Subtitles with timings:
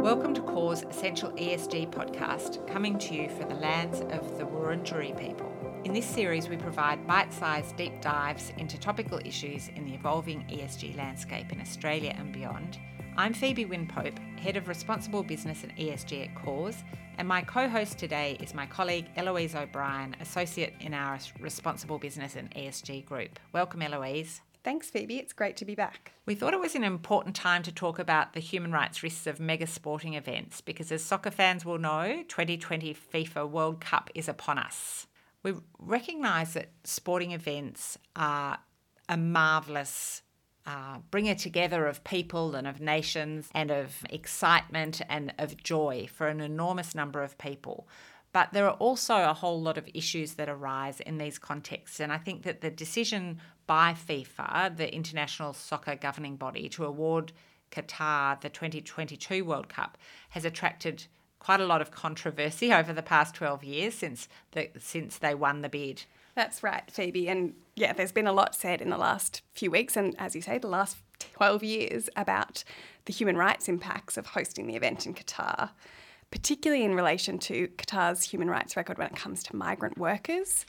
[0.00, 5.14] Welcome to Corrs' Essential ESG podcast, coming to you from the lands of the Wurundjeri
[5.20, 5.52] people.
[5.84, 10.40] In this series, we provide bite sized deep dives into topical issues in the evolving
[10.48, 12.78] ESG landscape in Australia and beyond.
[13.18, 16.82] I'm Phoebe Wynn-Pope, Head of Responsible Business and ESG at Corrs,
[17.18, 22.36] and my co host today is my colleague Eloise O'Brien, Associate in our Responsible Business
[22.36, 23.38] and ESG group.
[23.52, 24.40] Welcome, Eloise.
[24.62, 25.18] Thanks, Phoebe.
[25.18, 26.12] It's great to be back.
[26.26, 29.40] We thought it was an important time to talk about the human rights risks of
[29.40, 34.58] mega sporting events because, as soccer fans will know, 2020 FIFA World Cup is upon
[34.58, 35.06] us.
[35.42, 38.58] We recognise that sporting events are
[39.08, 40.22] a marvellous
[40.66, 46.28] uh, bringer together of people and of nations and of excitement and of joy for
[46.28, 47.88] an enormous number of people.
[48.32, 51.98] But there are also a whole lot of issues that arise in these contexts.
[51.98, 57.32] And I think that the decision by FIFA, the international soccer governing body, to award
[57.70, 59.98] Qatar the 2022 World Cup
[60.30, 61.06] has attracted
[61.38, 65.62] quite a lot of controversy over the past 12 years since the, since they won
[65.62, 66.04] the bid.
[66.36, 67.28] That's right, Phoebe.
[67.28, 70.42] And yeah, there's been a lot said in the last few weeks, and as you
[70.42, 72.62] say, the last 12 years about
[73.06, 75.70] the human rights impacts of hosting the event in Qatar
[76.30, 80.64] particularly in relation to Qatar's human rights record when it comes to migrant workers.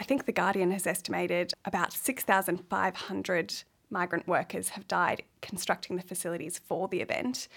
[0.00, 3.54] I think The Guardian has estimated about 6,500
[3.90, 7.48] migrant workers have died constructing the facilities for the event.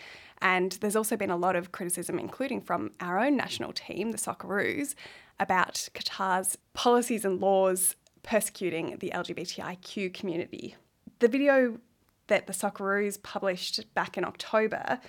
[0.42, 4.18] And there's also been a lot of criticism, including from our own national team, the
[4.18, 4.94] Socceroos,
[5.40, 10.76] about Qatar's policies and laws persecuting the LGBTIQ community.
[11.20, 11.80] The video
[12.28, 15.00] that the Socceroos published back in October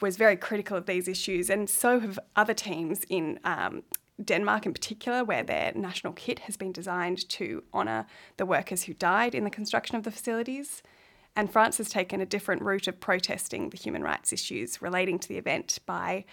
[0.00, 3.82] was very critical of these issues, and so have other teams in um,
[4.22, 8.94] Denmark, in particular, where their national kit has been designed to honour the workers who
[8.94, 10.82] died in the construction of the facilities.
[11.34, 15.28] And France has taken a different route of protesting the human rights issues relating to
[15.28, 16.24] the event by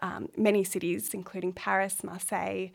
[0.00, 2.68] um, many cities, including Paris, Marseille,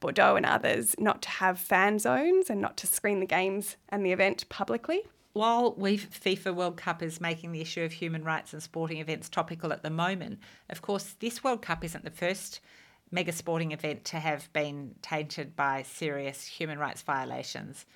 [0.00, 4.04] Bordeaux, and others, not to have fan zones and not to screen the games and
[4.04, 5.02] the event publicly
[5.32, 9.28] while we FIFA World Cup is making the issue of human rights and sporting events
[9.28, 12.60] topical at the moment, of course, this World Cup isn't the first
[13.10, 17.86] mega sporting event to have been tainted by serious human rights violations.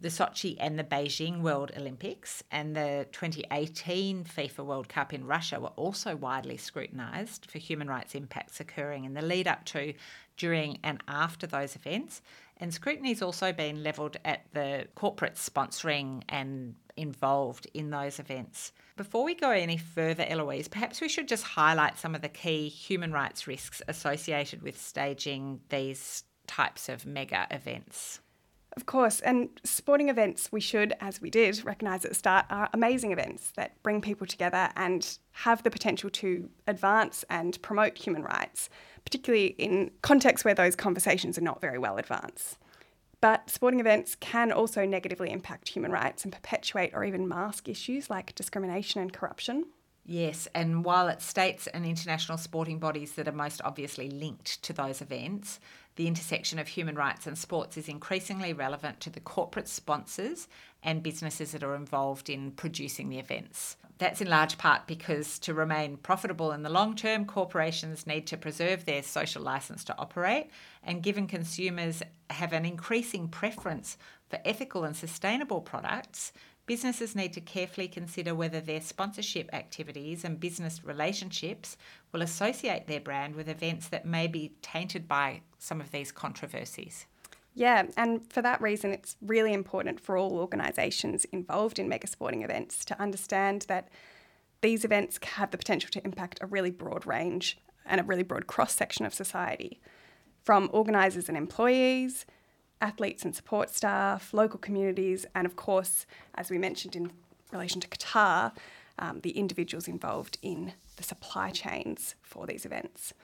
[0.00, 5.58] The Sochi and the Beijing World Olympics and the 2018 FIFA World Cup in Russia
[5.58, 9.94] were also widely scrutinised for human rights impacts occurring in the lead up to,
[10.36, 12.22] during, and after those events.
[12.58, 18.70] And scrutiny's also been levelled at the corporate sponsoring and involved in those events.
[18.96, 22.68] Before we go any further, Eloise, perhaps we should just highlight some of the key
[22.68, 28.20] human rights risks associated with staging these types of mega events.
[28.76, 32.68] Of course, and sporting events, we should, as we did, recognise at the start, are
[32.72, 38.22] amazing events that bring people together and have the potential to advance and promote human
[38.22, 38.68] rights
[39.08, 42.58] particularly in contexts where those conversations are not very well advanced.
[43.22, 48.10] But sporting events can also negatively impact human rights and perpetuate or even mask issues
[48.10, 49.64] like discrimination and corruption.
[50.10, 54.72] Yes, and while it's states and international sporting bodies that are most obviously linked to
[54.72, 55.60] those events,
[55.96, 60.48] the intersection of human rights and sports is increasingly relevant to the corporate sponsors
[60.82, 63.76] and businesses that are involved in producing the events.
[63.98, 68.38] That's in large part because to remain profitable in the long term, corporations need to
[68.38, 70.48] preserve their social license to operate.
[70.82, 73.98] And given consumers have an increasing preference
[74.30, 76.32] for ethical and sustainable products,
[76.68, 81.76] businesses need to carefully consider whether their sponsorship activities and business relationships
[82.12, 87.06] will associate their brand with events that may be tainted by some of these controversies.
[87.54, 92.42] Yeah, and for that reason, it's really important for all organisations involved in mega sporting
[92.42, 93.88] events to understand that
[94.60, 98.46] these events have the potential to impact a really broad range and a really broad
[98.46, 99.80] cross section of society
[100.44, 102.26] from organisers and employees,
[102.80, 107.10] athletes and support staff, local communities, and of course, as we mentioned in
[107.52, 108.52] relation to Qatar,
[108.98, 113.14] um, the individuals involved in the supply chains for these events.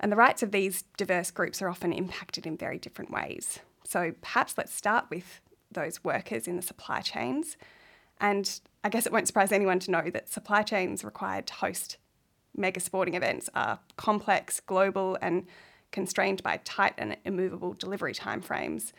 [0.00, 3.60] And the rights of these diverse groups are often impacted in very different ways.
[3.84, 7.56] So perhaps let's start with those workers in the supply chains.
[8.20, 11.98] And I guess it won't surprise anyone to know that supply chains required to host
[12.56, 15.46] mega sporting events are complex, global, and
[15.94, 18.92] constrained by tight and immovable delivery timeframes.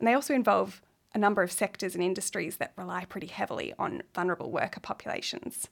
[0.00, 0.82] And they also involve
[1.14, 5.68] a number of sectors and industries that rely pretty heavily on vulnerable worker populations.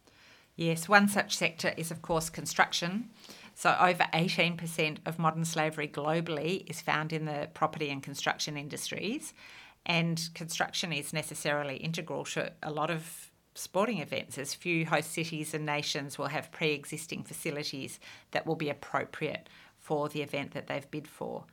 [0.54, 3.10] Yes, one such sector is, of course, construction.
[3.54, 9.34] So, over 18% of modern slavery globally is found in the property and construction industries.
[9.84, 15.54] And construction is necessarily integral to a lot of sporting events, as few host cities
[15.54, 17.98] and nations will have pre existing facilities
[18.30, 19.48] that will be appropriate
[19.88, 21.44] for the event that they've bid for.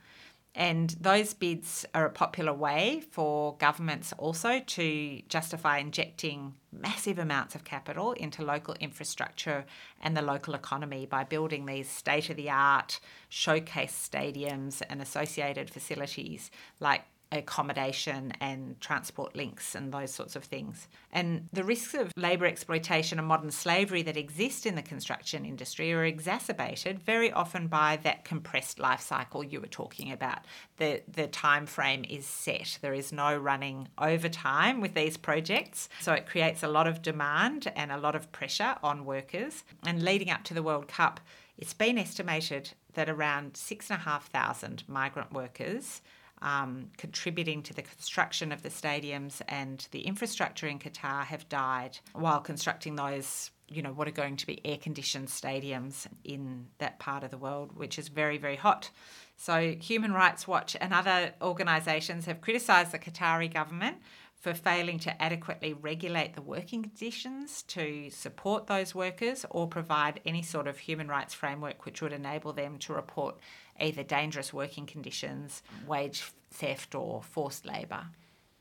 [0.54, 7.54] And those bids are a popular way for governments also to justify injecting massive amounts
[7.54, 9.64] of capital into local infrastructure
[10.02, 13.00] and the local economy by building these state of the art
[13.30, 20.88] showcase stadiums and associated facilities like accommodation and transport links and those sorts of things.
[21.12, 25.92] And the risks of labour exploitation and modern slavery that exist in the construction industry
[25.92, 30.38] are exacerbated very often by that compressed life cycle you were talking about.
[30.76, 32.78] The the time frame is set.
[32.80, 35.88] There is no running overtime with these projects.
[36.00, 39.64] So it creates a lot of demand and a lot of pressure on workers.
[39.84, 41.20] And leading up to the World Cup,
[41.58, 46.02] it's been estimated that around six and a half thousand migrant workers
[46.42, 51.98] um, contributing to the construction of the stadiums and the infrastructure in Qatar have died
[52.12, 56.98] while constructing those, you know, what are going to be air conditioned stadiums in that
[56.98, 58.90] part of the world, which is very, very hot.
[59.36, 63.98] So, Human Rights Watch and other organisations have criticised the Qatari government
[64.46, 70.42] for failing to adequately regulate the working conditions to support those workers or provide any
[70.42, 73.36] sort of human rights framework which would enable them to report
[73.80, 78.06] either dangerous working conditions, wage theft, or forced labour.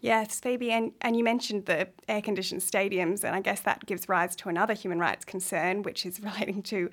[0.02, 4.08] Yes, Phoebe, and, and you mentioned the air conditioned stadiums, and I guess that gives
[4.08, 6.90] rise to another human rights concern, which is relating to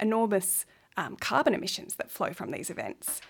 [0.00, 0.64] enormous
[0.96, 3.20] um, carbon emissions that flow from these events.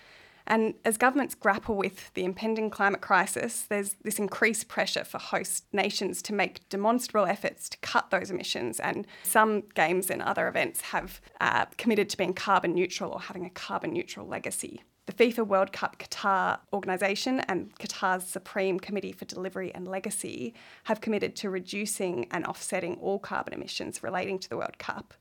[0.47, 5.65] And as governments grapple with the impending climate crisis, there's this increased pressure for host
[5.73, 8.79] nations to make demonstrable efforts to cut those emissions.
[8.79, 13.45] And some games and other events have uh, committed to being carbon neutral or having
[13.45, 14.81] a carbon neutral legacy.
[15.07, 20.55] The FIFA World Cup Qatar organisation and Qatar's Supreme Committee for Delivery and Legacy
[20.85, 25.13] have committed to reducing and offsetting all carbon emissions relating to the World Cup.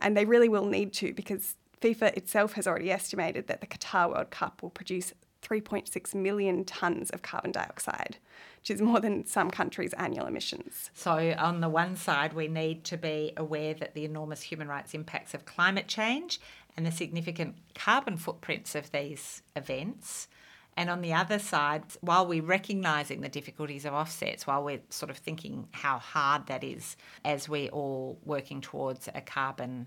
[0.00, 4.10] And they really will need to because FIFA itself has already estimated that the Qatar
[4.10, 8.18] World Cup will produce 3.6 million tonnes of carbon dioxide,
[8.60, 10.90] which is more than some countries' annual emissions.
[10.94, 14.94] So, on the one side, we need to be aware that the enormous human rights
[14.94, 16.40] impacts of climate change
[16.76, 20.28] and the significant carbon footprints of these events.
[20.76, 25.10] And on the other side, while we're recognising the difficulties of offsets, while we're sort
[25.10, 29.86] of thinking how hard that is as we're all working towards a carbon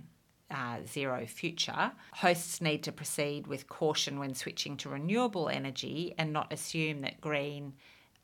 [0.51, 6.31] uh, zero future, hosts need to proceed with caution when switching to renewable energy and
[6.31, 7.73] not assume that green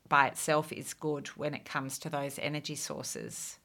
[0.08, 3.58] by itself is good when it comes to those energy sources.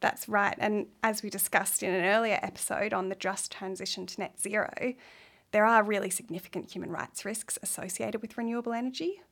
[0.00, 0.56] That's right.
[0.58, 4.94] And as we discussed in an earlier episode on the just transition to net zero,
[5.52, 9.22] there are really significant human rights risks associated with renewable energy.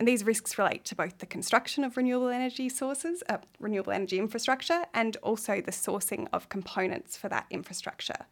[0.00, 4.18] And these risks relate to both the construction of renewable energy sources, uh, renewable energy
[4.18, 8.24] infrastructure, and also the sourcing of components for that infrastructure.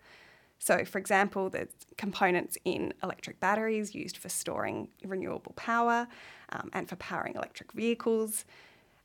[0.58, 1.68] So, for example, the
[1.98, 6.08] components in electric batteries used for storing renewable power
[6.48, 8.46] um, and for powering electric vehicles,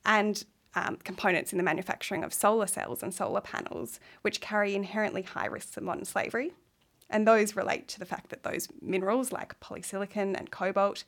[0.05, 5.23] and um, components in the manufacturing of solar cells and solar panels, which carry inherently
[5.23, 6.53] high risks of modern slavery.
[7.09, 11.03] And those relate to the fact that those minerals, like polysilicon and cobalt,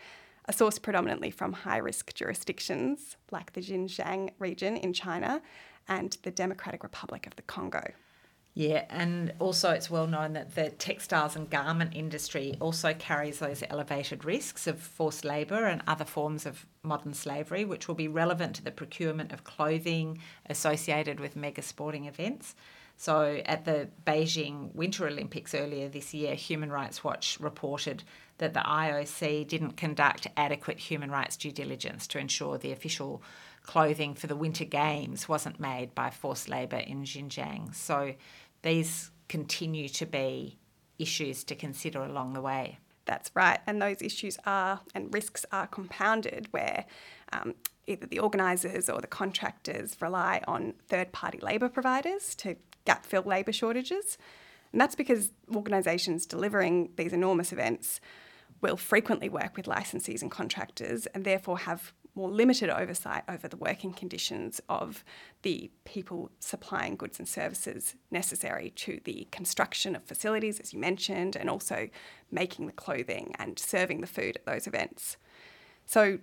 [0.47, 5.42] are sourced predominantly from high risk jurisdictions like the Xinjiang region in China
[5.88, 7.83] and the Democratic Republic of the Congo.
[8.58, 13.63] Yeah, and also it's well known that the textiles and garment industry also carries those
[13.69, 18.55] elevated risks of forced labour and other forms of modern slavery, which will be relevant
[18.55, 22.55] to the procurement of clothing associated with mega sporting events.
[22.97, 28.03] So, at the Beijing Winter Olympics earlier this year, Human Rights Watch reported
[28.37, 33.21] that the IOC didn't conduct adequate human rights due diligence to ensure the official
[33.63, 37.75] clothing for the Winter Games wasn't made by forced labour in Xinjiang.
[37.75, 38.15] So,
[38.61, 40.57] these continue to be
[40.97, 42.79] issues to consider along the way.
[43.05, 46.85] That's right, and those issues are and risks are compounded where
[47.31, 52.55] um, either the organisers or the contractors rely on third party labour providers to
[52.86, 54.18] gap fill labour shortages.
[54.72, 58.00] And that's because organisations delivering these enormous events
[58.62, 63.58] will frequently work with licensees and contractors and therefore have more limited oversight over the
[63.58, 65.04] working conditions of
[65.42, 71.36] the people supplying goods and services necessary to the construction of facilities, as you mentioned,
[71.36, 71.89] and also
[72.32, 75.18] making the clothing and serving the food at those events.
[75.86, 76.20] So,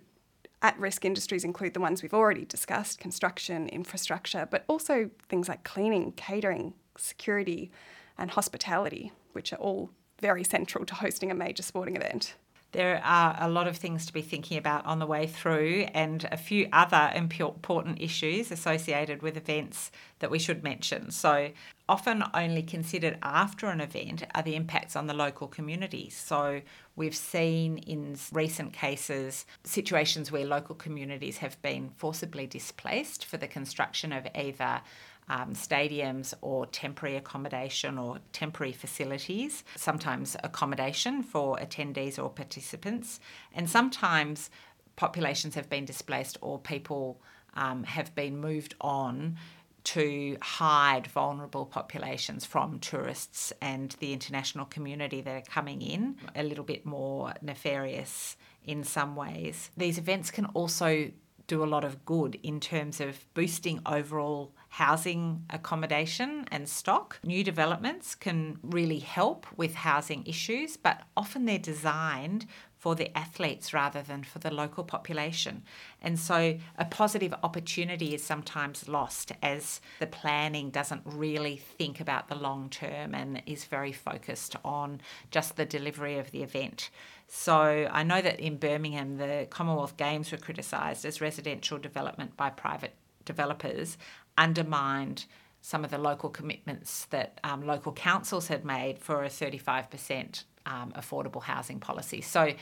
[0.62, 5.64] at risk industries include the ones we've already discussed construction, infrastructure, but also things like
[5.64, 7.70] cleaning, catering, security,
[8.16, 9.90] and hospitality, which are all
[10.20, 12.36] very central to hosting a major sporting event.
[12.72, 16.26] There are a lot of things to be thinking about on the way through, and
[16.32, 21.10] a few other important issues associated with events that we should mention.
[21.10, 21.50] So,
[21.86, 26.08] often only considered after an event are the impacts on the local community.
[26.08, 26.62] So,
[26.96, 33.48] we've seen in recent cases situations where local communities have been forcibly displaced for the
[33.48, 34.80] construction of either
[35.28, 43.20] um, stadiums or temporary accommodation or temporary facilities, sometimes accommodation for attendees or participants,
[43.54, 44.50] and sometimes
[44.96, 47.20] populations have been displaced or people
[47.54, 49.36] um, have been moved on
[49.84, 56.42] to hide vulnerable populations from tourists and the international community that are coming in, a
[56.42, 59.70] little bit more nefarious in some ways.
[59.76, 61.10] These events can also
[61.48, 67.18] do a lot of good in terms of boosting overall housing accommodation and stock.
[67.22, 72.46] New developments can really help with housing issues, but often they're designed
[72.78, 75.62] for the athletes rather than for the local population.
[76.00, 82.28] And so a positive opportunity is sometimes lost as the planning doesn't really think about
[82.28, 86.88] the long term and is very focused on just the delivery of the event.
[87.28, 92.48] So I know that in Birmingham, the Commonwealth Games were criticised as residential development by
[92.48, 93.98] private developers
[94.36, 95.26] undermined
[95.60, 100.92] some of the local commitments that um, local councils had made for a 35% um,
[100.96, 102.20] affordable housing policy.
[102.20, 102.54] So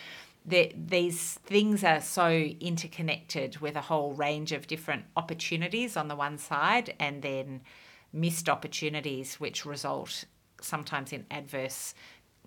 [0.44, 6.16] the, these things are so interconnected with a whole range of different opportunities on the
[6.16, 7.62] one side and then
[8.12, 10.24] missed opportunities which result
[10.60, 11.94] sometimes in adverse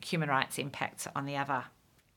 [0.03, 1.65] human rights impacts on the other.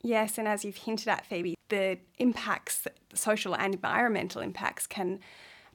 [0.01, 5.19] Yes, and as you've hinted at, Phoebe, the impacts, social and environmental impacts, can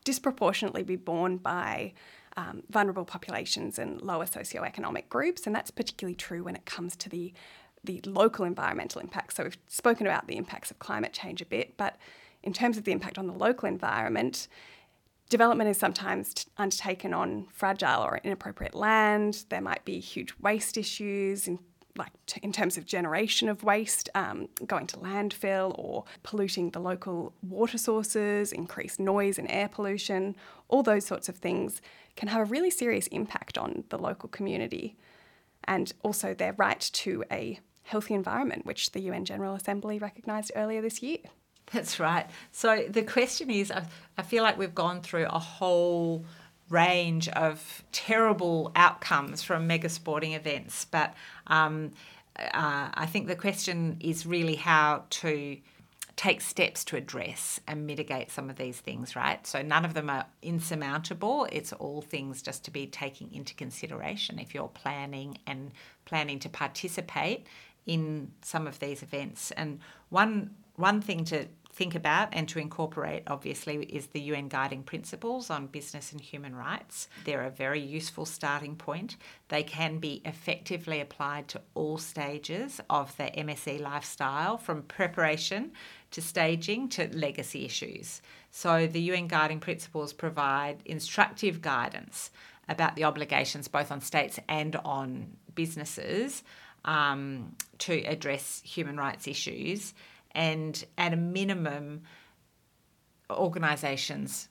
[0.04, 1.92] disproportionately be borne by
[2.36, 7.08] um, vulnerable populations and lower socioeconomic groups, and that's particularly true when it comes to
[7.08, 7.32] the
[7.84, 9.34] the local environmental impacts.
[9.34, 11.96] So we've spoken about the impacts of climate change a bit, but
[12.44, 14.46] in terms of the impact on the local environment,
[15.28, 19.44] development is sometimes undertaken on fragile or inappropriate land.
[19.48, 21.58] There might be huge waste issues in
[21.96, 26.80] like t- in terms of generation of waste um, going to landfill or polluting the
[26.80, 30.36] local water sources, increased noise and air pollution,
[30.68, 31.80] all those sorts of things
[32.16, 34.96] can have a really serious impact on the local community
[35.64, 40.80] and also their right to a healthy environment, which the UN General Assembly recognised earlier
[40.80, 41.18] this year.
[41.72, 42.26] That's right.
[42.50, 43.84] So the question is I,
[44.18, 46.24] I feel like we've gone through a whole
[46.72, 50.86] range of terrible outcomes from mega sporting events.
[50.86, 51.14] But
[51.46, 51.92] um,
[52.36, 55.58] uh, I think the question is really how to
[56.16, 59.46] take steps to address and mitigate some of these things, right?
[59.46, 61.46] So none of them are insurmountable.
[61.50, 65.72] It's all things just to be taking into consideration if you're planning and
[66.04, 67.46] planning to participate
[67.86, 69.50] in some of these events.
[69.52, 74.82] And one one thing to think about and to incorporate, obviously, is the UN Guiding
[74.82, 77.08] Principles on Business and Human Rights.
[77.24, 79.16] They're a very useful starting point.
[79.48, 85.72] They can be effectively applied to all stages of the MSE lifestyle, from preparation
[86.10, 88.20] to staging to legacy issues.
[88.50, 92.30] So, the UN Guiding Principles provide instructive guidance
[92.68, 96.42] about the obligations both on states and on businesses
[96.84, 99.94] um, to address human rights issues
[100.32, 102.02] and at a minimum,
[103.30, 104.48] organisations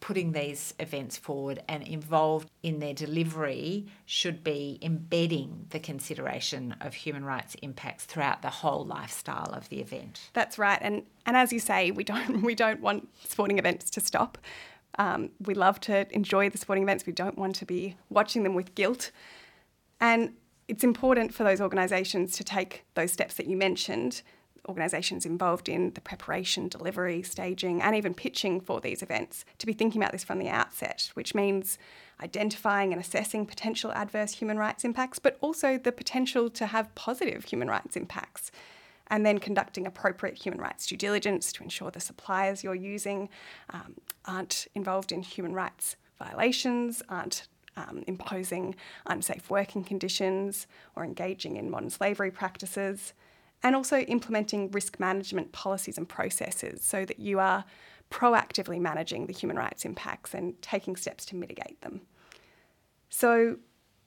[0.00, 6.94] putting these events forward and involved in their delivery should be embedding the consideration of
[6.94, 10.30] human rights impacts throughout the whole lifestyle of the event.
[10.34, 14.00] That's right, and and as you say, we don't we don't want sporting events to
[14.00, 14.38] stop.
[14.98, 17.06] Um, we love to enjoy the sporting events.
[17.06, 19.10] We don't want to be watching them with guilt,
[20.00, 20.32] and
[20.68, 24.22] it's important for those organisations to take those steps that you mentioned
[24.68, 29.72] organisations involved in the preparation, delivery, staging, and even pitching for these events to be
[29.72, 31.78] thinking about this from the outset, which means
[32.22, 37.44] identifying and assessing potential adverse human rights impacts, but also the potential to have positive
[37.44, 38.50] human rights impacts.
[39.10, 43.30] And then conducting appropriate human rights due diligence to ensure the suppliers you're using
[43.70, 43.94] um,
[44.26, 47.48] aren't involved in human rights violations, aren't
[47.78, 48.74] um, imposing
[49.06, 53.14] unsafe working conditions or engaging in modern slavery practices
[53.62, 57.64] and also implementing risk management policies and processes so that you are
[58.10, 62.00] proactively managing the human rights impacts and taking steps to mitigate them.
[63.10, 63.56] So,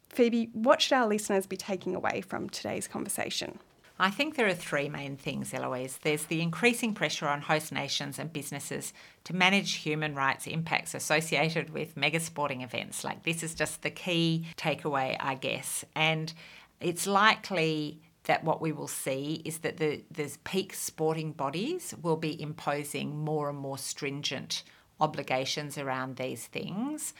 [0.10, 3.60] Phoebe, what should our listeners be taking away from today's conversation?
[4.00, 6.00] I think there are three main things, Eloise.
[6.02, 8.94] There's the increasing pressure on host nations and businesses
[9.26, 13.04] to manage human rights impacts associated with mega sporting events.
[13.04, 15.86] Like, this is just the key takeaway, I guess.
[15.96, 16.34] And
[16.80, 22.18] it's likely that what we will see is that the, the peak sporting bodies will
[22.18, 24.64] be imposing more and more stringent
[25.00, 27.14] obligations around these things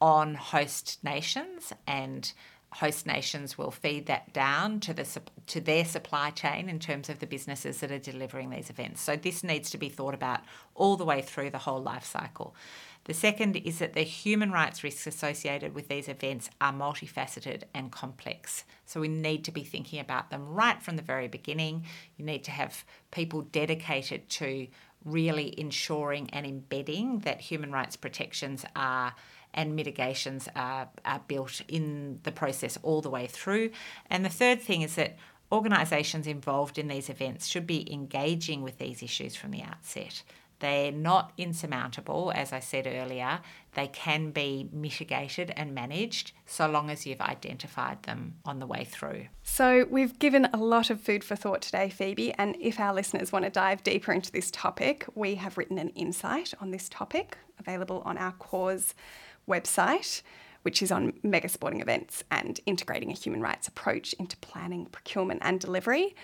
[0.00, 2.32] on host nations and
[2.70, 5.06] host nations will feed that down to the
[5.46, 9.00] to their supply chain in terms of the businesses that are delivering these events.
[9.00, 10.40] So this needs to be thought about
[10.74, 12.54] all the way through the whole life cycle.
[13.08, 17.90] The second is that the human rights risks associated with these events are multifaceted and
[17.90, 18.64] complex.
[18.84, 21.86] So we need to be thinking about them right from the very beginning.
[22.18, 24.66] You need to have people dedicated to
[25.06, 29.14] really ensuring and embedding that human rights protections are
[29.54, 33.70] and mitigations are, are built in the process all the way through.
[34.10, 35.16] And the third thing is that
[35.50, 40.22] organisations involved in these events should be engaging with these issues from the outset.
[40.60, 43.40] They're not insurmountable, as I said earlier.
[43.74, 48.84] They can be mitigated and managed so long as you've identified them on the way
[48.84, 49.26] through.
[49.42, 52.32] So, we've given a lot of food for thought today, Phoebe.
[52.34, 55.90] And if our listeners want to dive deeper into this topic, we have written an
[55.90, 58.94] insight on this topic available on our Corrs
[59.48, 60.22] website
[60.62, 65.40] which is on mega sporting events and integrating a human rights approach into planning, procurement,
[65.42, 66.14] and delivery.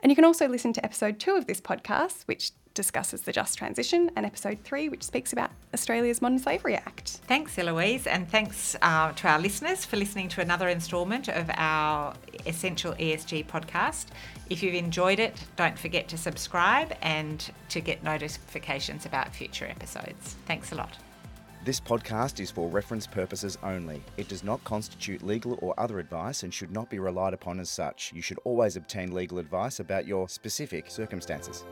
[0.00, 3.58] And you can also listen to episode two of this podcast, which discusses the just
[3.58, 7.08] transition, and episode three, which speaks about Australia's Modern Slavery Act.
[7.26, 12.14] Thanks, Eloise, and thanks uh, to our listeners for listening to another instalment of our
[12.46, 14.06] Essential ESG podcast.
[14.48, 20.36] If you've enjoyed it, don't forget to subscribe and to get notifications about future episodes.
[20.46, 20.96] Thanks a lot.
[21.68, 24.02] This podcast is for reference purposes only.
[24.16, 27.68] It does not constitute legal or other advice and should not be relied upon as
[27.68, 28.10] such.
[28.14, 31.66] You should always obtain legal advice about your specific circumstances.